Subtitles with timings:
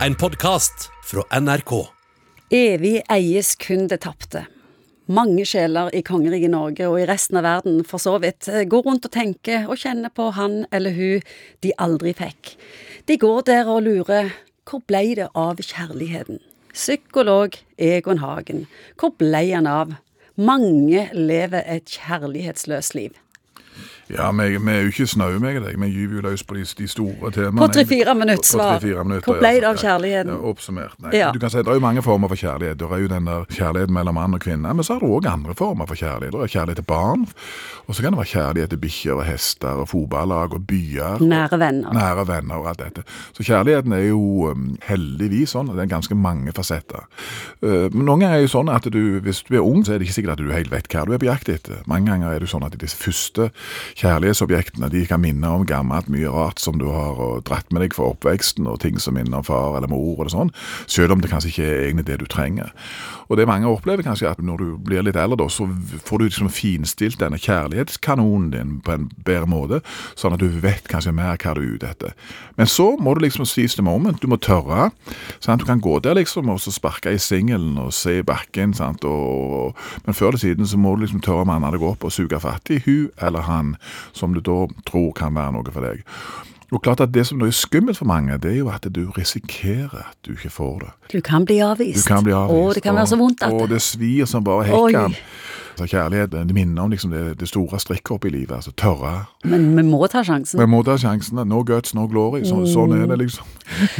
[0.00, 1.86] En podkast fra NRK.
[2.50, 4.42] Evig eies kun det tapte.
[5.06, 9.06] Mange sjeler i kongeriket Norge og i resten av verden for så vidt går rundt
[9.06, 11.22] og tenker og kjenner på han eller hun
[11.62, 12.56] de aldri fikk.
[13.06, 14.32] De går der og lurer
[14.66, 16.42] hvor blei det av kjærligheten?
[16.74, 18.66] Psykolog Egon Hagen,
[18.98, 19.94] hvor blei han av?
[20.34, 23.14] Mange lever et kjærlighetsløst liv.
[24.12, 25.78] Ja, vi, vi er jo ikke snaue, meg og deg.
[25.80, 27.60] Vi gyver jo løs på de, de store temaene.
[27.62, 28.82] På tre-fire minutter svar.
[29.24, 30.32] Hvor ble det av kjærligheten?
[30.34, 30.98] Ja, oppsummert.
[31.00, 31.14] Nei.
[31.16, 31.30] Ja.
[31.32, 32.78] Du kan si Det er jo mange former for kjærlighet.
[32.80, 34.74] Det er jo den der kjærligheten mellom mann og kvinne.
[34.76, 36.36] Men så er det òg andre former for kjærlighet.
[36.36, 37.24] Det er kjærlighet til barn.
[37.86, 41.24] Og så kan det være kjærlighet til bikkjer og hester og fotballag og byer.
[41.24, 41.96] Nære venner.
[41.96, 43.06] Nære venner og alt dette.
[43.32, 45.72] Så kjærligheten er jo um, heldigvis sånn.
[45.72, 47.08] Det er ganske mange fasetter.
[47.64, 49.94] Uh, men noen ganger er det jo sånn at du, hvis du er ung, så
[49.94, 51.80] er det ikke sikkert at du helt vet hva du er på jakt etter.
[51.90, 53.50] Mange ganger er det sånn at disse første
[53.98, 57.94] kjærlighetsobjektene de kan minne om gammelt, mye rart som du har og dratt med deg
[57.96, 60.52] fra oppveksten, og ting som minner om far eller mor, og sånn,
[60.90, 62.72] selv om det kanskje ikke er egentlig det du trenger.
[63.30, 65.68] Og det mange opplever kanskje at når du blir litt eldre, da, så
[66.04, 69.80] får du liksom finstilt denne kjærlighetskanonen din på en bedre måte,
[70.18, 72.14] sånn at du vet kanskje mer hva du er ute etter.
[72.58, 74.90] Men så må du liksom seize the moment, du må tørre.
[75.40, 75.62] Sant?
[75.62, 79.04] Du kan gå der liksom og så sparke i singelen og se bakken, sant?
[79.08, 79.72] Og,
[80.04, 82.40] men før eller siden så må du liksom tørre å manne deg opp og suge
[82.42, 83.74] fatt i hun eller han
[84.12, 86.02] som du da tror kan være noe for deg.
[86.72, 89.94] Og klart at Det som er skummelt for mange, det er jo at du risikerer
[90.08, 90.90] at du ikke får det.
[91.12, 92.06] Du kan bli Du avvist.
[92.08, 92.54] kan bli avvist.
[92.68, 95.14] Og det kan være så vondt at Og det svir som bare hekken.
[95.74, 98.52] Altså kjærlighet det minner om liksom det, det store strikkhoppet i livet.
[98.54, 99.24] altså Tørre.
[99.44, 100.60] Men vi må ta sjansen.
[100.60, 101.40] Vi må ta sjansen.
[101.48, 102.44] No guts, no glory.
[102.44, 103.44] Så, Sånn er det liksom.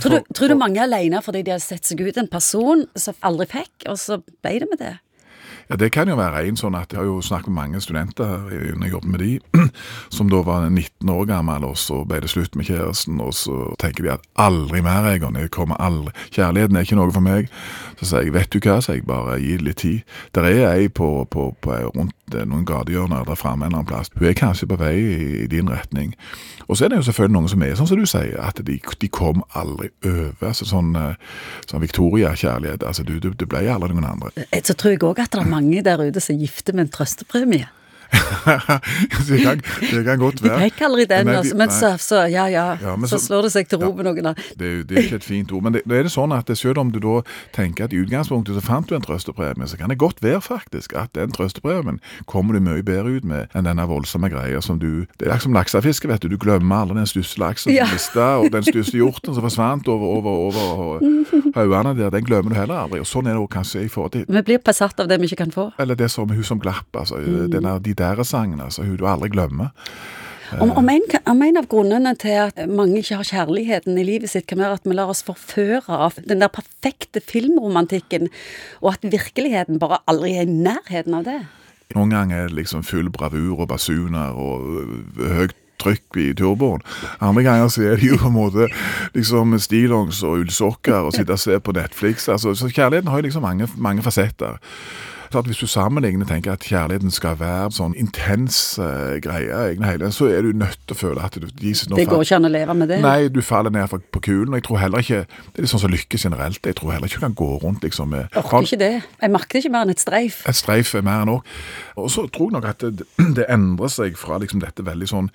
[0.00, 2.86] Tror du, tror du mange er alene fordi de har sett seg ut en person
[2.96, 4.94] som aldri fikk, og så ble det med det?
[5.70, 8.38] Ja, Det kan jo være en sånn at jeg har jo snakket med mange studenter
[8.48, 9.40] når jeg jobbet med de,
[10.16, 13.74] som da var 19 år gammel, og så ble det slutt med kjæresten, og så
[13.82, 17.50] tenker de at aldri mer, Egon, jeg kommer aldri, kjærligheten er ikke noe for meg.
[18.00, 20.16] Så sier jeg, vet du hva, sier jeg, bare gi det litt tid.
[20.34, 23.90] Der er ei på, på, på rundt eh, noen gatehjørner der framme en eller annen
[23.90, 24.10] plass.
[24.16, 26.14] Hun er kanskje på vei i, i din retning.
[26.68, 28.78] Og så er det jo selvfølgelig noen som er sånn som du sier, at de,
[29.00, 30.34] de kom aldri over.
[30.50, 31.14] Altså sånn, eh,
[31.68, 32.84] sånn Victoria-kjærlighet.
[32.86, 34.32] Altså, du, du, du ble aldri noen andre.
[34.48, 36.94] Eh, Så tror jeg òg at det er mange der ute som gifter med en
[36.94, 37.66] trøstepremie.
[39.28, 39.60] det, kan,
[39.92, 40.60] det kan godt De være.
[40.68, 43.42] fikk aldri den, Nei, de- altså, men så, så ja ja, Ja, så, så- slår
[43.48, 44.30] det seg til ro med noen.
[44.58, 46.78] Det, det er ikke et fint ord, men det, det er det sånn at selv
[46.82, 47.18] om du da
[47.56, 50.94] tenker at i utgangspunktet så fant du en trøstepremie, så kan det godt være faktisk
[50.98, 55.06] at den trøstepremien kommer du mye bedre ut med enn denne voldsomme greia som du
[55.20, 56.28] Det er som laksefiske, vet du.
[56.32, 57.86] Du glemmer alle den største laksen Ja.
[57.86, 61.00] som mista, og den største hjorten som forsvant over, over, over
[61.54, 63.00] haugene der, den glemmer du heller aldri.
[63.02, 65.28] Og sånn er det også kanskje i forhold til Vi blir besatt av det vi
[65.30, 65.68] ikke kan få.
[65.78, 67.18] Eller det som hun som glapp, altså.
[67.52, 68.86] Denne, de der sangene, altså.
[68.86, 69.74] Hun du aldri glemmer.
[70.56, 74.32] Om, om, en, om en av grunnene til at mange ikke har kjærligheten i livet
[74.32, 78.30] sitt, kan være at vi lar oss forføre av den der perfekte filmromantikken,
[78.80, 81.38] og at virkeligheten bare aldri er i nærheten av det.
[81.96, 86.82] Noen ganger er det liksom full bravur og basuner og øh, høyt trykk i turboen.
[87.22, 88.66] Andre ganger så er det jo på en måte
[89.14, 92.28] liksom stillongs og ullsokker og sitte og se på Netflix.
[92.28, 94.58] Altså, så kjærligheten har jo liksom mange, mange fasetter.
[95.32, 100.10] Så at Hvis du sammenligner tenker at kjærligheten skal være sånn intens uh, greie, hele,
[100.12, 102.52] så er du nødt til å føle at du Jesus, Det går ikke an å
[102.52, 103.00] leve med det.
[103.04, 104.48] Nei, du faller ned på kulen.
[104.48, 106.60] og jeg tror heller ikke, Det er litt sånn som lykke generelt.
[106.66, 108.92] Jeg tror heller ikke du kan gå rundt liksom med Orker ikke det.
[109.22, 110.42] Jeg merker ikke mer enn et streif.
[110.48, 111.44] et streif er mer enn nok.
[111.96, 113.06] Og så tror jeg nok at det,
[113.36, 115.30] det endrer seg fra liksom dette veldig sånn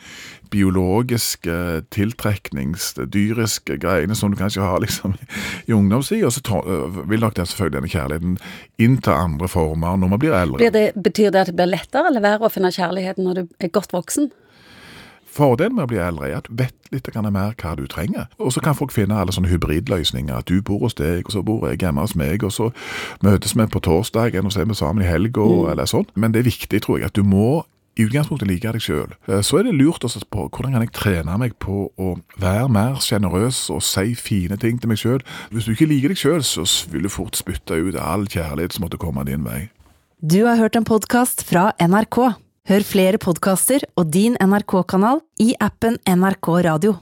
[0.53, 5.15] biologiske tiltreknings, dyriske greiene som du kanskje har liksom
[5.69, 8.37] i ungdomstida, så øh, vil nok den selvfølgelig denne kjærligheten
[8.77, 10.61] innta andre former når man blir eldre.
[10.61, 13.44] Blir det, betyr det at det blir lettere eller verre å finne kjærligheten når du
[13.59, 14.31] er godt voksen?
[15.33, 18.27] Fordelen med å bli eldre er at du vet litt mer hva du trenger.
[18.38, 20.35] Og så kan folk finne alle sånne hybridløsninger.
[20.35, 22.69] At du bor hos deg, og så bor jeg hjemme hos meg, og så
[23.25, 26.05] møtes vi på torsdagen, og så er vi sammen i helga, eller sånn.
[26.13, 27.63] Men det er viktig, tror jeg, at du må
[27.97, 29.13] i utgangspunktet like deg sjøl.
[29.45, 32.09] Så er det lurt å se på hvordan kan jeg trene meg på å
[32.41, 35.21] være mer sjenerøs og si fine ting til meg sjøl.
[35.53, 38.88] Hvis du ikke liker deg sjøl, så vil du fort spytte ut all kjærlighet som
[38.88, 39.68] måtte komme din vei.
[40.23, 42.19] Du har hørt en podkast fra NRK.
[42.71, 47.01] Hør flere podkaster og din NRK-kanal i appen NRK Radio.